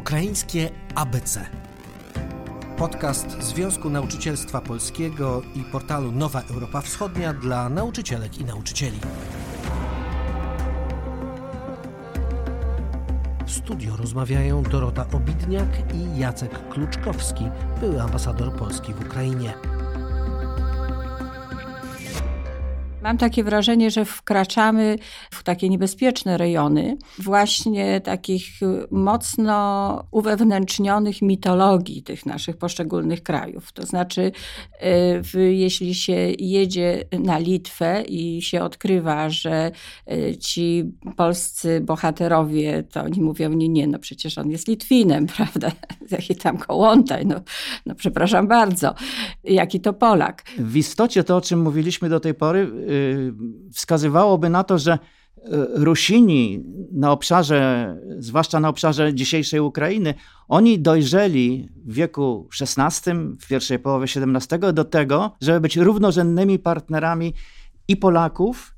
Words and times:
Ukraińskie 0.00 0.70
ABC. 0.94 1.46
Podcast 2.76 3.42
Związku 3.42 3.90
Nauczycielstwa 3.90 4.60
Polskiego 4.60 5.42
i 5.54 5.60
portalu 5.72 6.12
Nowa 6.12 6.42
Europa 6.50 6.80
Wschodnia 6.80 7.32
dla 7.32 7.68
nauczycielek 7.68 8.38
i 8.38 8.44
nauczycieli. 8.44 9.00
W 13.46 13.50
studio 13.50 13.96
rozmawiają 13.96 14.62
Dorota 14.62 15.06
Obidniak 15.12 15.94
i 15.94 16.18
Jacek 16.18 16.68
Kluczkowski, 16.68 17.44
były 17.80 18.02
ambasador 18.02 18.56
Polski 18.56 18.94
w 18.94 19.00
Ukrainie. 19.06 19.54
Mam 23.02 23.18
takie 23.18 23.44
wrażenie, 23.44 23.90
że 23.90 24.04
wkraczamy 24.04 24.98
w 25.30 25.42
takie 25.42 25.68
niebezpieczne 25.68 26.38
rejony, 26.38 26.96
właśnie 27.18 28.00
takich 28.00 28.44
mocno 28.90 30.04
uwewnętrznionych 30.10 31.22
mitologii 31.22 32.02
tych 32.02 32.26
naszych 32.26 32.56
poszczególnych 32.56 33.22
krajów. 33.22 33.72
To 33.72 33.86
znaczy, 33.86 34.32
y, 35.34 35.54
jeśli 35.54 35.94
się 35.94 36.32
jedzie 36.38 37.04
na 37.12 37.38
Litwę 37.38 38.02
i 38.08 38.42
się 38.42 38.62
odkrywa, 38.62 39.30
że 39.30 39.70
y, 40.12 40.36
ci 40.36 40.84
polscy 41.16 41.80
bohaterowie, 41.80 42.82
to 42.82 43.02
oni 43.02 43.20
mówią, 43.20 43.50
nie, 43.52 43.68
nie, 43.68 43.86
no 43.86 43.98
przecież 43.98 44.38
on 44.38 44.50
jest 44.50 44.68
Litwinem, 44.68 45.26
prawda? 45.36 45.72
Jaki 46.10 46.36
tam 46.36 46.58
kołątaj, 46.58 47.26
no, 47.26 47.40
no 47.86 47.94
przepraszam 47.94 48.48
bardzo, 48.48 48.94
jaki 49.44 49.80
to 49.80 49.92
Polak. 49.92 50.42
W 50.58 50.76
istocie 50.76 51.24
to, 51.24 51.36
o 51.36 51.40
czym 51.40 51.62
mówiliśmy 51.62 52.08
do 52.08 52.20
tej 52.20 52.34
pory, 52.34 52.70
wskazywałoby 53.72 54.50
na 54.50 54.64
to, 54.64 54.78
że 54.78 54.92
y, 54.92 54.98
Rusini 55.74 56.64
na 56.92 57.12
obszarze, 57.12 57.96
zwłaszcza 58.18 58.60
na 58.60 58.68
obszarze 58.68 59.14
dzisiejszej 59.14 59.60
Ukrainy, 59.60 60.14
oni 60.48 60.78
dojrzeli 60.78 61.68
w 61.84 61.94
wieku 61.94 62.48
XVI, 62.60 63.10
w 63.40 63.48
pierwszej 63.48 63.78
połowie 63.78 64.06
XVII 64.16 64.72
do 64.72 64.84
tego, 64.84 65.36
żeby 65.40 65.60
być 65.60 65.76
równorzędnymi 65.76 66.58
partnerami 66.58 67.34
i 67.88 67.96
Polaków, 67.96 68.74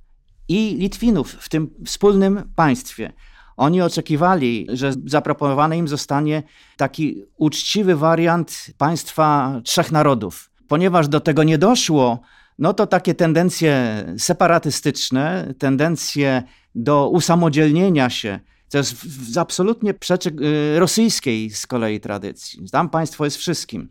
i 0.49 0.77
Litwinów 0.79 1.33
w 1.33 1.49
tym 1.49 1.71
wspólnym 1.87 2.53
państwie. 2.57 3.13
Oni 3.57 3.83
oczekiwali, 3.83 4.67
że 4.73 4.93
zaproponowany 5.07 5.77
im 5.77 5.89
zostanie 5.89 6.43
taki 6.77 7.25
uczciwy 7.37 7.97
wariant 7.97 8.67
państwa 8.79 9.61
trzech 9.65 9.93
narodów. 9.93 10.51
Ponieważ 10.69 11.09
do 11.09 11.21
tego 11.21 11.43
nie 11.43 11.59
doszło, 11.59 12.21
no 12.59 12.75
to 12.75 12.87
takie 12.87 13.15
tendencje 13.15 14.05
separatystyczne, 14.19 15.55
tendencje 15.59 16.43
do 16.75 17.09
usamodzielnienia 17.09 18.11
się, 18.11 18.41
co 18.69 18.79
jest 18.79 18.97
absolutnie 19.37 19.95
przeczy 19.95 20.37
rosyjskiej 20.77 21.51
z 21.51 21.67
kolei 21.67 22.01
tradycji. 22.01 22.71
Tam 22.71 22.89
państwo 22.89 23.25
jest 23.25 23.37
wszystkim. 23.37 23.89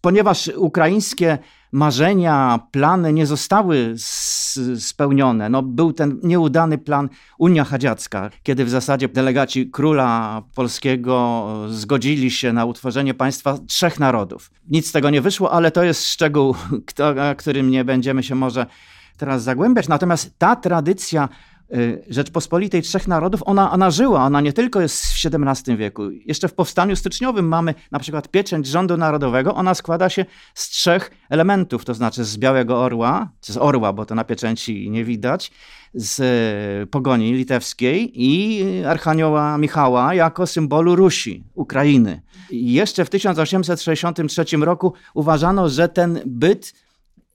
Ponieważ 0.00 0.50
ukraińskie 0.56 1.38
marzenia, 1.72 2.60
plany 2.70 3.12
nie 3.12 3.26
zostały 3.26 3.94
spełnione. 4.78 5.48
No, 5.48 5.62
był 5.62 5.92
ten 5.92 6.20
nieudany 6.22 6.78
plan 6.78 7.08
Unia 7.38 7.64
Chadziacka, 7.64 8.30
kiedy 8.42 8.64
w 8.64 8.70
zasadzie 8.70 9.08
delegaci 9.08 9.70
króla 9.70 10.42
polskiego 10.54 11.46
zgodzili 11.68 12.30
się 12.30 12.52
na 12.52 12.64
utworzenie 12.64 13.14
państwa 13.14 13.58
trzech 13.66 14.00
narodów. 14.00 14.50
Nic 14.68 14.88
z 14.88 14.92
tego 14.92 15.10
nie 15.10 15.20
wyszło, 15.20 15.52
ale 15.52 15.70
to 15.70 15.82
jest 15.82 16.06
szczegół, 16.06 16.54
którym 17.38 17.70
nie 17.70 17.84
będziemy 17.84 18.22
się 18.22 18.34
może 18.34 18.66
teraz 19.16 19.42
zagłębiać. 19.42 19.88
Natomiast 19.88 20.38
ta 20.38 20.56
tradycja 20.56 21.28
Rzeczpospolitej 22.08 22.82
Trzech 22.82 23.08
Narodów, 23.08 23.42
ona, 23.44 23.72
ona 23.72 23.90
żyła, 23.90 24.24
ona 24.24 24.40
nie 24.40 24.52
tylko 24.52 24.80
jest 24.80 25.04
w 25.04 25.26
XVII 25.26 25.76
wieku. 25.76 26.02
Jeszcze 26.10 26.48
w 26.48 26.54
powstaniu 26.54 26.96
styczniowym 26.96 27.48
mamy 27.48 27.74
na 27.90 27.98
przykład 27.98 28.28
pieczęć 28.28 28.66
rządu 28.66 28.96
narodowego, 28.96 29.54
ona 29.54 29.74
składa 29.74 30.08
się 30.08 30.24
z 30.54 30.68
trzech 30.68 31.10
elementów, 31.30 31.84
to 31.84 31.94
znaczy 31.94 32.24
z 32.24 32.38
białego 32.38 32.82
orła, 32.82 33.28
z 33.40 33.56
orła, 33.56 33.92
bo 33.92 34.06
to 34.06 34.14
na 34.14 34.24
pieczęci 34.24 34.90
nie 34.90 35.04
widać, 35.04 35.52
z 35.94 36.90
pogoni 36.90 37.32
litewskiej 37.32 38.12
i 38.14 38.64
Archanioła 38.84 39.58
Michała 39.58 40.14
jako 40.14 40.46
symbolu 40.46 40.96
Rusi, 40.96 41.44
Ukrainy. 41.54 42.22
I 42.50 42.72
jeszcze 42.72 43.04
w 43.04 43.10
1863 43.10 44.56
roku 44.56 44.92
uważano, 45.14 45.68
że 45.68 45.88
ten 45.88 46.20
byt 46.26 46.85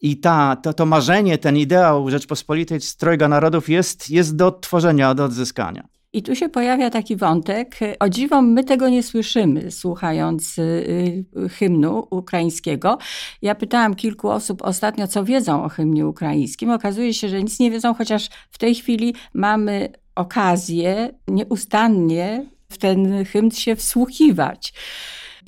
i 0.01 0.17
ta, 0.17 0.55
to, 0.55 0.73
to 0.73 0.85
marzenie, 0.85 1.37
ten 1.37 1.57
ideał 1.57 2.09
Rzeczpospolitej 2.09 2.79
Trojga 2.97 3.27
Narodów 3.27 3.69
jest, 3.69 4.09
jest 4.09 4.35
do 4.35 4.47
odtworzenia, 4.47 5.13
do 5.13 5.23
odzyskania. 5.23 5.87
I 6.13 6.23
tu 6.23 6.35
się 6.35 6.49
pojawia 6.49 6.89
taki 6.89 7.15
wątek. 7.15 7.79
O 7.99 8.09
dziwo, 8.09 8.41
my 8.41 8.63
tego 8.63 8.89
nie 8.89 9.03
słyszymy, 9.03 9.71
słuchając 9.71 10.57
y, 10.57 10.61
y, 11.37 11.49
hymnu 11.49 12.07
ukraińskiego. 12.09 12.97
Ja 13.41 13.55
pytałam 13.55 13.95
kilku 13.95 14.29
osób 14.29 14.61
ostatnio, 14.61 15.07
co 15.07 15.23
wiedzą 15.23 15.63
o 15.63 15.69
hymnie 15.69 16.07
ukraińskim. 16.07 16.69
Okazuje 16.69 17.13
się, 17.13 17.29
że 17.29 17.43
nic 17.43 17.59
nie 17.59 17.71
wiedzą, 17.71 17.93
chociaż 17.93 18.29
w 18.51 18.57
tej 18.57 18.75
chwili 18.75 19.13
mamy 19.33 19.89
okazję 20.15 21.09
nieustannie 21.27 22.45
w 22.69 22.77
ten 22.77 23.25
hymn 23.25 23.51
się 23.51 23.75
wsłuchiwać 23.75 24.73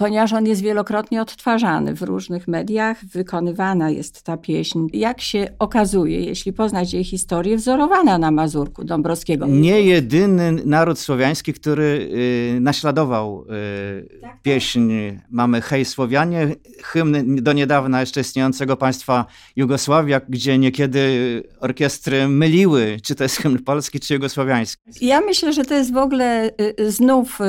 ponieważ 0.03 0.33
on 0.33 0.45
jest 0.45 0.61
wielokrotnie 0.61 1.21
odtwarzany 1.21 1.95
w 1.95 2.01
różnych 2.01 2.47
mediach, 2.47 3.05
wykonywana 3.05 3.89
jest 3.89 4.23
ta 4.23 4.37
pieśń. 4.37 4.87
Jak 4.93 5.21
się 5.21 5.47
okazuje, 5.59 6.19
jeśli 6.19 6.53
poznać 6.53 6.93
jej 6.93 7.03
historię, 7.03 7.57
wzorowana 7.57 8.17
na 8.17 8.31
Mazurku 8.31 8.83
Dąbrowskiego. 8.83 9.47
Nie 9.47 9.81
jedyny 9.81 10.51
naród 10.65 10.99
słowiański, 10.99 11.53
który 11.53 12.09
y, 12.55 12.59
naśladował 12.59 13.45
y, 13.45 14.19
tak, 14.21 14.31
tak. 14.31 14.41
pieśń 14.41 14.91
Mamy 15.29 15.61
Hej 15.61 15.85
Słowianie, 15.85 16.55
hymn 16.83 17.43
do 17.43 17.53
niedawna 17.53 17.99
jeszcze 17.99 18.21
istniejącego 18.21 18.77
państwa 18.77 19.25
Jugosławia, 19.55 20.21
gdzie 20.29 20.57
niekiedy 20.57 21.43
orkiestry 21.59 22.27
myliły, 22.27 22.97
czy 23.03 23.15
to 23.15 23.23
jest 23.23 23.37
hymn 23.37 23.63
polski, 23.63 23.99
czy 23.99 24.13
jugosłowiański. 24.13 24.81
Ja 25.01 25.21
myślę, 25.21 25.53
że 25.53 25.65
to 25.65 25.73
jest 25.73 25.93
w 25.93 25.97
ogóle 25.97 26.49
y, 26.79 26.91
znów 26.91 27.39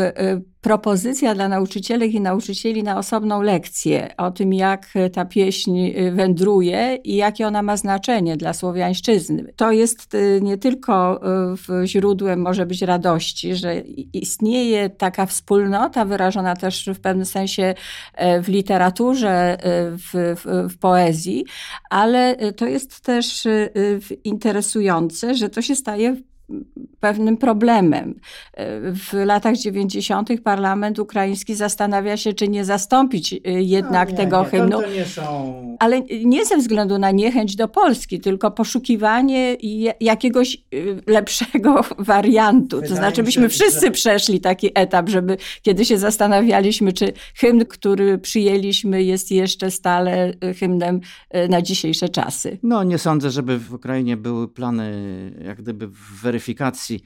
propozycja 0.65 1.35
dla 1.35 1.49
nauczycielek 1.49 2.13
i 2.13 2.21
nauczycieli 2.21 2.83
na 2.83 2.99
osobną 2.99 3.43
lekcję 3.43 4.17
o 4.17 4.31
tym, 4.31 4.53
jak 4.53 4.87
ta 5.13 5.25
pieśń 5.25 5.79
y, 5.79 6.13
wędruje 6.13 6.99
i 7.05 7.17
jakie 7.17 7.47
ona 7.47 7.63
ma 7.63 7.77
znaczenie 7.77 8.37
dla 8.37 8.53
słowiańszczyzny. 8.53 9.53
To 9.57 9.73
jest 9.73 10.15
y, 10.15 10.41
nie 10.43 10.59
tylko 10.59 11.21
y, 11.83 11.87
źródłem 11.87 12.41
może 12.41 12.67
być 12.67 12.83
radości, 12.83 13.55
że 13.55 13.81
istnieje 14.13 14.91
taka 14.91 15.27
wspólnota 15.27 16.05
wyrażona 16.05 16.57
też 16.57 16.91
w 16.95 17.01
pewnym 17.01 17.27
sensie 17.27 17.75
e, 18.15 18.43
w 18.43 18.49
literaturze, 18.49 19.59
w, 19.91 20.35
w, 20.37 20.73
w 20.75 20.79
poezji, 20.79 21.45
ale 21.91 22.37
to 22.53 22.67
jest 22.67 23.01
też 23.01 23.49
interesujące, 24.25 25.35
że 25.35 25.49
to 25.49 25.63
się 25.63 25.77
staje 25.77 26.17
pewnym 27.01 27.37
problemem. 27.37 28.21
W 28.93 29.13
latach 29.13 29.57
90. 29.57 30.29
parlament 30.45 30.99
ukraiński 30.99 31.55
zastanawia 31.55 32.17
się, 32.17 32.33
czy 32.33 32.49
nie 32.49 32.65
zastąpić 32.65 33.33
y, 33.33 33.41
jednak 33.45 34.09
no 34.09 34.13
nie, 34.13 34.17
tego 34.25 34.43
nie, 34.43 34.49
hymnu. 34.49 34.83
To 34.83 34.91
nie 34.91 35.05
są... 35.05 35.77
Ale 35.81 36.01
nie 36.25 36.45
ze 36.45 36.57
względu 36.57 36.99
na 36.99 37.11
niechęć 37.11 37.57
do 37.57 37.69
Polski, 37.69 38.21
tylko 38.21 38.51
poszukiwanie 38.51 39.57
jakiegoś 40.01 40.57
y, 40.75 41.03
lepszego 41.07 41.81
wariantu. 41.99 42.77
Wydaje 42.77 42.91
to 42.91 42.97
znaczy, 42.97 43.23
byśmy 43.23 43.43
się, 43.43 43.49
wszyscy 43.49 43.87
że... 43.87 43.91
przeszli 43.91 44.41
taki 44.41 44.71
etap, 44.75 45.09
żeby 45.09 45.37
kiedy 45.63 45.85
się 45.85 45.99
zastanawialiśmy, 45.99 46.93
czy 46.93 47.13
hymn, 47.35 47.65
który 47.67 48.19
przyjęliśmy, 48.19 49.03
jest 49.03 49.31
jeszcze 49.31 49.71
stale 49.71 50.33
y, 50.45 50.55
hymnem 50.55 51.01
na 51.49 51.63
dzisiejsze 51.63 52.09
czasy. 52.09 52.59
No, 52.63 52.83
nie 52.83 52.99
sądzę, 52.99 53.31
żeby 53.31 53.59
w 53.59 53.75
Ukrainie 53.75 54.17
były 54.17 54.49
plany 54.49 54.85
jak 55.45 55.63
gdyby 55.63 55.89
weryfikacji 56.35 57.03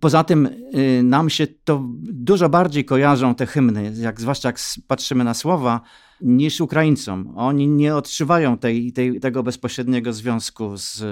Poza 0.00 0.24
tym 0.24 0.48
y, 0.74 1.02
nam 1.02 1.30
się 1.30 1.46
to 1.64 1.82
dużo 2.02 2.48
bardziej 2.48 2.84
kojarzą 2.84 3.34
te 3.34 3.46
hymny, 3.46 3.92
jak, 3.96 4.20
zwłaszcza 4.20 4.48
jak 4.48 4.58
patrzymy 4.86 5.24
na 5.24 5.34
słowa, 5.34 5.80
niż 6.20 6.60
Ukraińcom. 6.60 7.32
Oni 7.36 7.68
nie 7.68 7.96
odczuwają 7.96 8.58
tej, 8.58 8.92
tej, 8.92 9.20
tego 9.20 9.42
bezpośredniego 9.42 10.12
związku 10.12 10.76
z. 10.76 11.02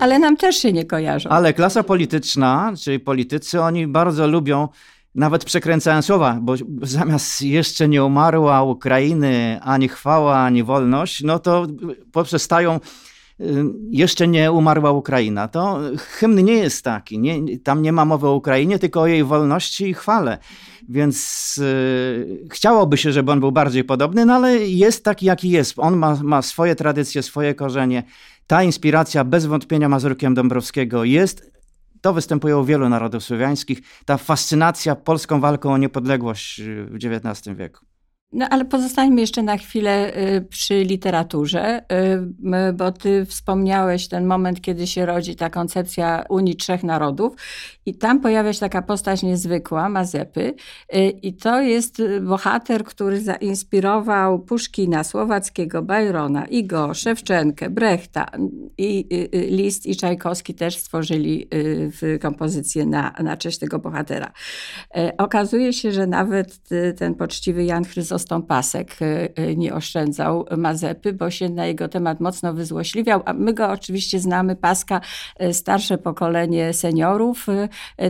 Ale 0.00 0.18
nam 0.18 0.36
też 0.36 0.56
się 0.56 0.72
nie 0.72 0.84
kojarzą. 0.84 1.30
Ale 1.30 1.52
klasa 1.52 1.82
polityczna, 1.82 2.72
czyli 2.80 3.00
politycy, 3.00 3.60
oni 3.60 3.86
bardzo 3.86 4.26
lubią. 4.26 4.68
Nawet 5.14 5.44
przekręcają 5.44 6.02
słowa, 6.02 6.38
bo 6.42 6.54
zamiast 6.82 7.42
jeszcze 7.42 7.88
nie 7.88 8.04
umarła 8.04 8.62
Ukrainy 8.62 9.60
ani 9.62 9.88
chwała, 9.88 10.38
ani 10.38 10.62
wolność, 10.62 11.22
no 11.22 11.38
to 11.38 11.66
poprzestają 12.12 12.80
jeszcze 13.90 14.28
nie 14.28 14.52
umarła 14.52 14.92
Ukraina. 14.92 15.48
To 15.48 15.80
hymn 15.96 16.44
nie 16.44 16.54
jest 16.54 16.84
taki. 16.84 17.18
Nie, 17.18 17.58
tam 17.58 17.82
nie 17.82 17.92
ma 17.92 18.04
mowy 18.04 18.28
o 18.28 18.34
Ukrainie, 18.34 18.78
tylko 18.78 19.00
o 19.00 19.06
jej 19.06 19.24
wolności 19.24 19.88
i 19.88 19.94
chwale. 19.94 20.38
Więc 20.88 21.58
y, 21.58 22.46
chciałoby 22.50 22.96
się, 22.96 23.12
żeby 23.12 23.32
on 23.32 23.40
był 23.40 23.52
bardziej 23.52 23.84
podobny, 23.84 24.26
no 24.26 24.34
ale 24.34 24.58
jest 24.58 25.04
taki, 25.04 25.26
jaki 25.26 25.50
jest. 25.50 25.74
On 25.76 25.96
ma, 25.96 26.18
ma 26.22 26.42
swoje 26.42 26.74
tradycje, 26.74 27.22
swoje 27.22 27.54
korzenie. 27.54 28.02
Ta 28.46 28.62
inspiracja 28.62 29.24
bez 29.24 29.46
wątpienia 29.46 29.88
Mazurkiem 29.88 30.34
Dąbrowskiego 30.34 31.04
jest 31.04 31.54
To 32.00 32.12
występuje 32.12 32.56
u 32.58 32.64
wielu 32.64 32.88
narodów 32.88 33.24
słowiańskich. 33.24 33.80
Ta 34.04 34.16
fascynacja 34.16 34.96
polską 34.96 35.40
walką 35.40 35.72
o 35.72 35.78
niepodległość 35.78 36.62
w 36.62 36.94
XIX 36.94 37.56
wieku. 37.56 37.93
No 38.34 38.46
ale 38.50 38.64
pozostańmy 38.64 39.20
jeszcze 39.20 39.42
na 39.42 39.56
chwilę 39.56 40.16
y, 40.16 40.42
przy 40.42 40.84
literaturze, 40.84 41.82
y, 42.68 42.72
bo 42.72 42.92
ty 42.92 43.24
wspomniałeś 43.26 44.08
ten 44.08 44.26
moment, 44.26 44.60
kiedy 44.60 44.86
się 44.86 45.06
rodzi 45.06 45.36
ta 45.36 45.50
koncepcja 45.50 46.24
Unii 46.28 46.56
Trzech 46.56 46.82
Narodów 46.82 47.34
i 47.86 47.94
tam 47.94 48.20
pojawia 48.20 48.52
się 48.52 48.60
taka 48.60 48.82
postać 48.82 49.22
niezwykła, 49.22 49.88
Mazepy 49.88 50.54
y, 50.94 50.98
i 51.22 51.34
to 51.34 51.60
jest 51.60 52.02
bohater, 52.22 52.84
który 52.84 53.20
zainspirował 53.20 54.38
Puszkina, 54.38 55.04
Słowackiego, 55.04 55.82
Bajrona, 55.82 56.46
Igo, 56.46 56.94
Szewczenkę, 56.94 57.70
Brechta 57.70 58.26
i 58.78 59.08
List 59.32 59.86
i 59.86 59.96
Czajkowski 59.96 60.54
też 60.54 60.76
stworzyli 60.76 61.48
kompozycję 62.20 62.86
na, 62.86 63.14
na 63.22 63.36
cześć 63.36 63.58
tego 63.58 63.78
bohatera. 63.78 64.32
Okazuje 65.18 65.72
się, 65.72 65.92
że 65.92 66.06
nawet 66.06 66.60
ten 66.96 67.14
poczciwy 67.14 67.64
Jan 67.64 67.84
Chryzostom 67.84 68.23
Pasek 68.42 69.02
y, 69.02 69.32
y, 69.38 69.56
nie 69.56 69.74
oszczędzał 69.74 70.46
Mazepy, 70.56 71.12
bo 71.12 71.30
się 71.30 71.48
na 71.48 71.66
jego 71.66 71.88
temat 71.88 72.20
mocno 72.20 72.54
wyzłośliwiał, 72.54 73.22
a 73.24 73.32
my 73.32 73.54
go 73.54 73.70
oczywiście 73.70 74.20
znamy, 74.20 74.56
Paska, 74.56 75.00
y, 75.42 75.54
starsze 75.54 75.98
pokolenie 75.98 76.72
seniorów, 76.72 77.46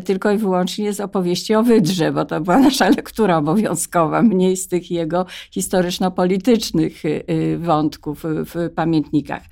tylko 0.05 0.31
i 0.31 0.38
wyłącznie 0.38 0.93
z 0.93 1.00
opowieści 1.00 1.55
o 1.55 1.62
Wydrze, 1.62 2.12
bo 2.12 2.25
to 2.25 2.40
była 2.40 2.58
nasza 2.58 2.88
lektura 2.88 3.37
obowiązkowa, 3.37 4.22
mniej 4.22 4.56
z 4.56 4.69
tych 4.69 4.90
jego 4.90 5.26
historyczno-politycznych 5.50 7.02
wątków 7.58 8.25
w 8.25 8.70
pamiętnikach. 8.75 9.43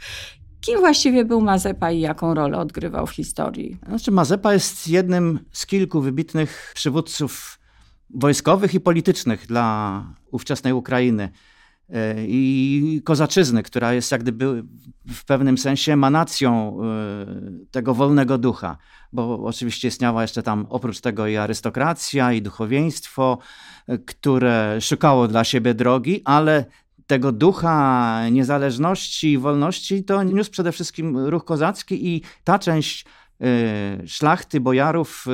Kim 0.63 0.81
właściwie 0.81 1.25
był 1.25 1.41
Mazepa 1.41 1.91
i 1.91 2.01
jaką 2.01 2.35
rolę 2.35 2.59
odgrywał 2.59 3.07
w 3.07 3.11
historii? 3.11 3.77
Znaczy, 3.89 4.11
Mazepa 4.11 4.53
jest 4.53 4.89
jednym 4.89 5.39
z 5.53 5.67
kilku 5.67 6.01
wybitnych 6.01 6.73
przywódców 6.75 7.59
wojskowych 8.15 8.75
i 8.75 8.81
politycznych 8.81 9.47
dla 9.47 10.05
ówczesnej 10.31 10.73
Ukrainy 10.73 11.29
e, 11.91 12.15
i 12.27 13.03
kozaczyzny, 13.05 13.63
która 13.63 13.93
jest 13.93 14.13
jak 14.13 14.23
gdyby 14.23 14.65
w 15.09 15.25
pewnym 15.25 15.59
sensie 15.59 15.93
emanacją 15.93 16.79
e, 16.83 17.27
tego 17.71 17.95
wolnego 17.95 18.39
ducha, 18.39 18.77
bo 19.13 19.45
oczywiście 19.45 19.89
istniała 19.89 20.23
jeszcze 20.23 20.43
tam 20.43 20.67
oprócz 20.69 21.01
tego 21.01 21.27
i 21.27 21.37
arystokracja, 21.37 22.33
i 22.33 22.43
duchowieństwo, 22.43 23.39
e, 23.87 23.99
które 23.99 24.79
szukało 24.81 25.29
dla 25.29 25.45
siebie 25.45 25.75
drogi, 25.75 26.23
ale 26.25 26.65
tego 27.07 27.33
ducha 27.33 28.29
niezależności 28.29 29.33
i 29.33 29.39
wolności 29.39 30.05
to 30.05 30.23
niósł 30.23 30.51
przede 30.51 30.73
wszystkim 30.73 31.19
ruch 31.19 31.45
kozacki 31.45 32.09
i 32.09 32.23
ta 32.45 32.59
część 32.59 33.05
szlachty, 34.07 34.61
bojarów 34.61 35.25
y, 35.27 35.31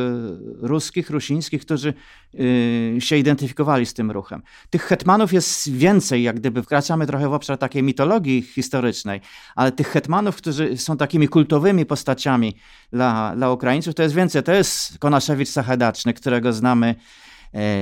ruskich, 0.66 1.10
rusińskich, 1.10 1.60
którzy 1.60 1.94
y, 2.34 2.96
się 2.98 3.16
identyfikowali 3.16 3.86
z 3.86 3.94
tym 3.94 4.10
ruchem. 4.10 4.42
Tych 4.70 4.82
hetmanów 4.82 5.32
jest 5.32 5.72
więcej, 5.72 6.22
jak 6.22 6.36
gdyby 6.36 6.62
wkraczamy 6.62 7.06
trochę 7.06 7.28
w 7.28 7.32
obszar 7.32 7.58
takiej 7.58 7.82
mitologii 7.82 8.42
historycznej, 8.42 9.20
ale 9.56 9.72
tych 9.72 9.88
hetmanów, 9.88 10.36
którzy 10.36 10.76
są 10.76 10.96
takimi 10.96 11.28
kultowymi 11.28 11.86
postaciami 11.86 12.56
dla, 12.92 13.36
dla 13.36 13.52
Ukraińców, 13.52 13.94
to 13.94 14.02
jest 14.02 14.14
więcej. 14.14 14.42
To 14.42 14.52
jest 14.52 14.98
Konaszewicz 14.98 15.48
Sachedaczny, 15.48 16.14
którego 16.14 16.52
znamy 16.52 16.94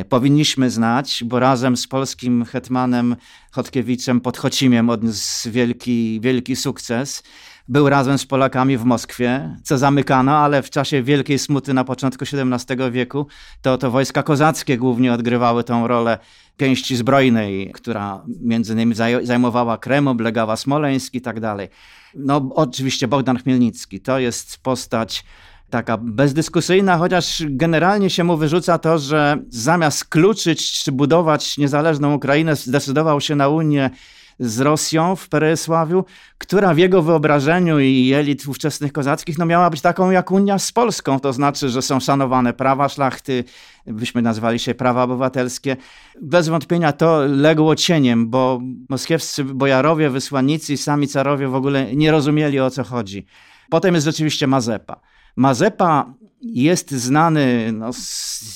powinniśmy 0.09 0.71
znać, 0.71 1.25
bo 1.25 1.39
razem 1.39 1.77
z 1.77 1.87
polskim 1.87 2.45
hetmanem 2.45 3.17
Chodkiewiczem 3.51 4.21
pod 4.21 4.39
Chocimiem 4.39 4.91
odniósł 4.91 5.51
wielki, 5.51 6.21
wielki 6.21 6.57
sukces. 6.57 7.23
Był 7.69 7.89
razem 7.89 8.19
z 8.19 8.27
Polakami 8.27 8.77
w 8.77 8.85
Moskwie, 8.85 9.57
co 9.63 9.79
zamykano, 9.79 10.37
ale 10.37 10.63
w 10.63 10.71
czasie 10.71 11.03
wielkiej 11.03 11.39
smuty 11.39 11.75
na 11.75 11.85
początku 11.85 12.25
XVII 12.25 12.91
wieku 12.91 13.27
to, 13.63 13.79
to 13.79 13.91
wojska 13.91 14.23
kozackie 14.23 14.79
głównie 14.79 15.13
odgrywały 15.13 15.65
tą 15.65 15.87
rolę 15.87 16.19
pięści 16.57 16.97
zbrojnej, 16.97 17.73
która 17.75 18.25
między 18.41 18.73
innymi 18.73 18.95
zajmowała 19.23 19.79
Krem, 19.79 20.09
oblegała 20.09 20.57
Smoleńsk 20.57 21.15
i 21.15 21.21
tak 21.21 21.41
dalej. 21.41 21.69
No 22.15 22.51
oczywiście 22.55 23.09
Bogdan 23.09 23.39
Chmielnicki 23.39 24.01
to 24.01 24.19
jest 24.19 24.59
postać 24.59 25.25
taka 25.71 25.97
bezdyskusyjna, 25.97 26.99
chociaż 26.99 27.43
generalnie 27.47 28.11
się 28.11 28.25
mu 28.25 28.37
wyrzuca 28.37 28.79
to, 28.79 28.99
że 28.99 29.39
zamiast 29.49 30.05
kluczyć 30.05 30.73
czy 30.73 30.93
budować 30.93 31.59
niezależną 31.59 32.15
Ukrainę, 32.15 32.57
zdecydował 32.57 33.21
się 33.21 33.37
na 33.37 33.49
Unię 33.49 33.91
z 34.39 34.61
Rosją 34.61 35.17
w 35.17 35.29
Peresławiu, 35.29 36.05
która 36.39 36.75
w 36.75 36.79
jego 36.79 37.03
wyobrażeniu 37.03 37.81
i 37.81 38.13
elit 38.13 38.47
ówczesnych 38.47 38.93
kozackich 38.93 39.39
no 39.39 39.47
miała 39.47 39.71
być 39.71 39.81
taką 39.81 40.11
jak 40.11 40.31
Unia 40.31 40.59
z 40.59 40.73
Polską, 40.73 41.21
to 41.21 41.33
znaczy, 41.33 41.69
że 41.69 41.83
są 41.83 42.01
szanowane 42.01 42.53
prawa 42.53 42.89
szlachty, 42.89 43.45
byśmy 43.87 44.23
nazwali 44.23 44.59
się 44.59 44.75
prawa 44.75 45.03
obywatelskie. 45.03 45.77
Bez 46.23 46.49
wątpienia 46.49 46.93
to 46.93 47.21
legło 47.29 47.77
cieniem, 47.77 48.31
bo 48.31 48.61
moskiewscy 48.89 49.45
bojarowie, 49.45 50.11
wysłannicy 50.11 50.73
i 50.73 50.77
sami 50.77 51.09
carowie 51.09 51.49
w 51.49 51.55
ogóle 51.55 51.97
nie 51.97 52.11
rozumieli 52.11 52.61
o 52.61 52.71
co 52.71 52.85
chodzi. 52.85 53.27
Potem 53.71 53.95
jest 53.95 54.05
rzeczywiście 54.05 54.47
Mazepa. 54.47 55.01
Mazepa 55.37 56.15
jest 56.41 56.91
znany 56.91 57.73
no, 57.73 57.91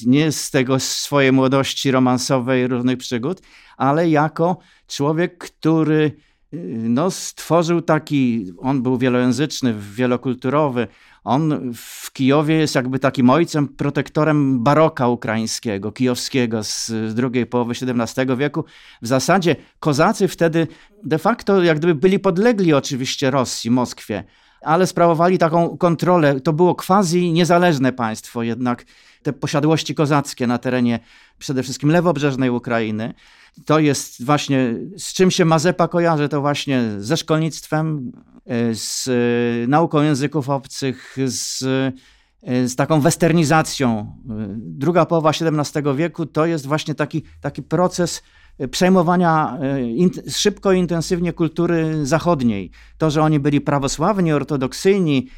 nie 0.07 0.33
z 0.33 0.51
tego 0.51 0.81
swojej 0.81 1.33
młodości 1.33 1.91
romansowej 1.91 2.67
różnych 2.67 2.99
przygód, 2.99 3.41
ale 3.77 4.11
jako 4.11 4.59
człowiek, 4.87 5.39
który 5.39 6.17
y, 6.55 6.57
no, 6.89 7.11
stworzył 7.11 7.83
taki, 7.83 8.53
on 8.59 8.83
był 8.83 8.99
wielojęzyczny, 8.99 9.75
wielokulturowy. 9.95 10.89
On 11.25 11.73
w 11.75 12.13
Kijowie 12.13 12.55
jest 12.55 12.75
jakby 12.75 12.99
takim 12.99 13.31
ojcem, 13.31 13.69
protektorem 13.69 14.63
baroka 14.63 15.09
ukraińskiego, 15.09 15.93
kijowskiego 15.93 16.65
z 16.65 16.93
drugiej 17.15 17.47
połowy 17.47 17.75
XVII 17.83 18.37
wieku. 18.37 18.65
W 19.03 19.07
zasadzie 19.07 19.57
kozacy 19.81 20.29
wtedy 20.29 20.67
de 21.05 21.19
facto 21.19 21.63
jak 21.63 21.79
gdyby 21.79 21.95
byli 21.95 22.19
podlegli 22.19 22.73
oczywiście 22.73 23.31
Rosji, 23.31 23.71
Moskwie, 23.71 24.25
ale 24.63 24.87
sprawowali 24.87 25.39
taką 25.39 25.77
kontrolę. 25.77 26.41
To 26.41 26.53
było 26.53 26.75
quasi 26.75 27.33
niezależne 27.33 27.93
państwo, 27.93 28.43
jednak 28.43 28.85
te 29.23 29.33
posiadłości 29.33 29.95
kozackie 29.95 30.47
na 30.47 30.59
terenie 30.59 31.01
przede 31.39 31.63
wszystkim 31.63 31.91
lewobrzeżnej 31.91 32.51
Ukrainy. 32.51 33.15
To 33.65 33.79
jest 33.79 34.25
właśnie, 34.25 34.75
z 34.97 35.13
czym 35.13 35.31
się 35.31 35.45
Mazepa 35.45 35.89
kojarzy, 35.89 36.29
to 36.29 36.41
właśnie 36.41 36.83
ze 36.99 37.17
szkolnictwem, 37.17 38.13
e, 38.47 38.75
z 38.75 39.09
e, 39.09 39.67
nauką 39.67 40.03
języków 40.03 40.49
obcych, 40.49 41.17
z, 41.27 41.63
e, 42.43 42.69
z 42.69 42.77
taką 42.77 43.01
westernizacją. 43.01 44.17
Druga 44.57 45.07
połowa 45.07 45.31
XVII 45.31 45.83
wieku 45.97 46.27
to 46.27 46.47
jest 46.47 46.67
właśnie 46.67 46.95
taki, 46.95 47.23
taki 47.41 47.63
proces 47.63 48.23
przejmowania 48.71 49.59
szybko 50.29 50.73
i 50.73 50.79
intensywnie 50.79 51.33
kultury 51.33 52.07
zachodniej. 52.07 52.71
To, 52.99 53.11
że 53.11 53.23
oni 53.23 53.41
byli 53.41 53.61
prawosławni, 53.61 54.33
ortodoksyjni, 54.33 55.29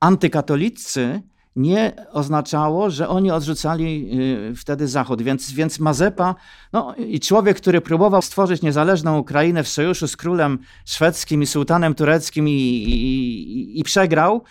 antykatolicy, 0.00 1.22
nie 1.56 2.06
oznaczało, 2.12 2.90
że 2.90 3.08
oni 3.08 3.30
odrzucali 3.30 4.10
y, 4.50 4.56
wtedy 4.56 4.88
Zachód. 4.88 5.22
Więc, 5.22 5.52
więc 5.52 5.78
Mazepa 5.78 6.34
no, 6.72 6.94
i 6.94 7.20
człowiek, 7.20 7.56
który 7.56 7.80
próbował 7.80 8.22
stworzyć 8.22 8.62
niezależną 8.62 9.18
Ukrainę 9.18 9.62
w 9.62 9.68
sojuszu 9.68 10.08
z 10.08 10.16
królem 10.16 10.58
szwedzkim 10.86 11.42
i 11.42 11.46
sułtanem 11.46 11.94
tureckim 11.94 12.48
i, 12.48 12.52
i, 12.52 13.80
i 13.80 13.84
przegrał, 13.84 14.42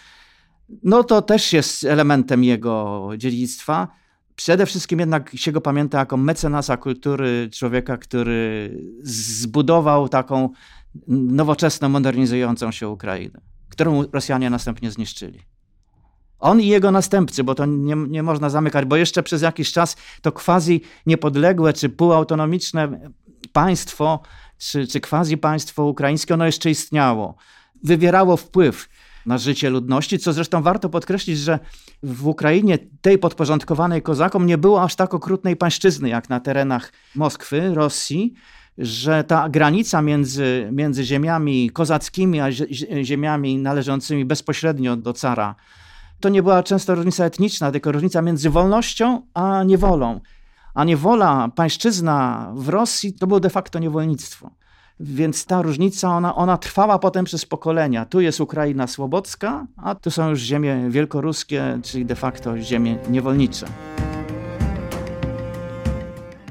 no 0.84 1.04
to 1.04 1.22
też 1.22 1.54
jest 1.54 1.84
elementem 1.84 2.44
jego 2.44 3.10
dziedzictwa. 3.18 4.00
Przede 4.42 4.66
wszystkim 4.66 5.00
jednak 5.00 5.32
się 5.36 5.52
go 5.52 5.62
pamięta 5.62 6.00
jako 6.00 6.18
mecenasa 6.18 6.78
kultury, 6.78 7.50
człowieka, 7.54 7.98
który 7.98 8.78
zbudował 9.04 10.10
taką 10.10 10.50
nowoczesną, 11.08 11.90
modernizującą 11.90 12.72
się 12.72 12.90
Ukrainę, 12.90 13.42
którą 13.70 14.04
Rosjanie 14.12 14.50
następnie 14.50 14.92
zniszczyli. 14.92 15.40
On 16.40 16.62
i 16.62 16.68
jego 16.68 16.92
następcy, 16.92 17.44
bo 17.44 17.56
to 17.56 17.66
nie, 17.66 17.96
nie 17.96 18.24
można 18.24 18.50
zamykać, 18.50 18.86
bo 18.86 18.96
jeszcze 18.96 19.24
przez 19.24 19.42
jakiś 19.42 19.72
czas 19.72 19.96
to 20.22 20.32
quasi 20.32 20.82
niepodległe 21.06 21.74
czy 21.74 21.90
półautonomiczne 21.90 23.12
państwo, 23.54 24.22
czy, 24.58 24.88
czy 24.88 25.02
quasi 25.02 25.38
państwo 25.38 25.86
ukraińskie, 25.86 26.34
ono 26.34 26.46
jeszcze 26.46 26.70
istniało. 26.70 27.36
Wywierało 27.84 28.38
wpływ 28.38 28.90
na 29.25 29.38
życie 29.38 29.70
ludności, 29.70 30.20
co 30.20 30.34
zresztą 30.34 30.62
warto 30.62 30.90
podkreślić, 30.90 31.38
że 31.38 31.60
w 32.04 32.28
Ukrainie 32.28 32.78
tej 33.01 33.18
podporządkowanej 33.18 34.01
kozakom 34.01 34.46
nie 34.46 34.58
było 34.58 34.84
aż 34.84 34.96
tak 34.96 35.13
okrutnej 35.13 35.56
pańszczyzny 35.56 36.10
jak 36.10 36.30
na 36.30 36.40
terenach 36.40 36.94
Moskwy, 37.16 37.75
Rosji, 37.75 38.34
że 38.78 39.24
ta 39.24 39.50
granica 39.50 40.01
między, 40.01 40.70
między 40.72 41.04
ziemiami 41.04 41.70
kozackimi 41.70 42.40
a 42.40 42.51
ziemiami 43.04 43.58
należącymi 43.58 44.25
bezpośrednio 44.25 44.96
do 44.96 45.13
cara 45.13 45.56
to 46.22 46.30
nie 46.30 46.44
była 46.44 46.63
często 46.63 46.96
różnica 46.96 47.25
etniczna, 47.25 47.72
tylko 47.72 47.92
różnica 47.92 48.22
między 48.22 48.50
wolnością 48.50 49.22
a 49.34 49.63
niewolą. 49.63 50.20
A 50.74 50.84
niewola, 50.84 51.50
pańszczyzna 51.56 52.48
w 52.56 52.70
Rosji 52.70 53.13
to 53.13 53.28
było 53.28 53.40
de 53.40 53.50
facto 53.50 53.80
niewolnictwo. 53.80 54.50
Więc 55.00 55.46
ta 55.46 55.62
różnica, 55.62 56.10
ona, 56.10 56.36
ona 56.36 56.58
trwała 56.58 57.00
potem 57.00 57.26
przez 57.26 57.46
pokolenia. 57.46 58.06
Tu 58.06 58.22
jest 58.22 58.42
Ukraina 58.42 58.88
Słobocka, 58.88 59.68
a 59.78 59.96
tu 59.96 60.12
są 60.12 60.30
już 60.30 60.40
ziemie 60.40 60.88
wielkoruskie, 60.90 61.80
czyli 61.84 62.06
de 62.06 62.16
facto 62.16 62.58
ziemie 62.58 62.98
niewolnicze. 63.10 63.66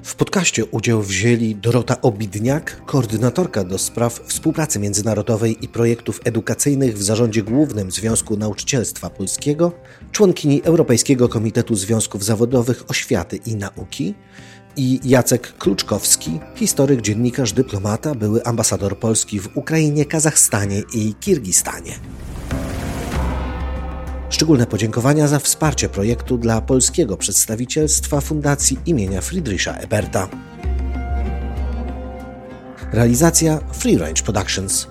W 0.03 0.15
podcaście 0.15 0.65
udział 0.65 1.03
wzięli 1.03 1.55
Dorota 1.55 2.01
Obidniak, 2.01 2.85
koordynatorka 2.87 3.65
do 3.65 3.79
spraw 3.79 4.13
współpracy 4.13 4.79
międzynarodowej 4.79 5.65
i 5.65 5.69
projektów 5.69 6.21
edukacyjnych 6.25 6.99
w 6.99 7.03
Zarządzie 7.03 7.43
Głównym 7.43 7.91
Związku 7.91 8.37
Nauczycielstwa 8.37 9.11
Polskiego, 9.11 9.73
członkini 10.13 10.63
Europejskiego 10.63 11.29
Komitetu 11.29 11.75
Związków 11.75 12.25
Zawodowych 12.25 12.91
Oświaty 12.91 13.37
i 13.37 13.57
Nauki 13.57 14.15
i 14.77 15.01
Jacek 15.05 15.59
Kluczkowski, 15.59 16.41
historyk, 16.55 17.01
dziennikarz, 17.01 17.53
dyplomata, 17.53 18.15
były 18.15 18.45
ambasador 18.45 18.99
Polski 18.99 19.41
w 19.41 19.57
Ukrainie, 19.57 20.05
Kazachstanie 20.05 20.83
i 20.95 21.15
Kirgistanie. 21.15 21.93
Szczególne 24.31 24.67
podziękowania 24.67 25.29
za 25.29 25.39
wsparcie 25.39 25.89
projektu 25.89 26.39
dla 26.39 26.61
polskiego 26.61 27.17
przedstawicielstwa 27.17 28.21
Fundacji 28.21 28.79
imienia 28.87 29.21
Friedricha 29.21 29.73
Eberta. 29.73 30.29
Realizacja 32.93 33.59
Free 33.73 33.99
Range 33.99 34.23
Productions. 34.23 34.90